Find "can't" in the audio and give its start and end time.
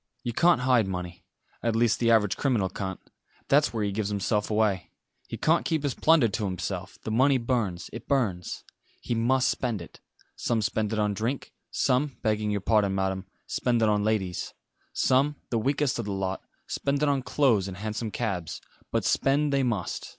0.33-0.61, 2.69-2.99, 5.37-5.63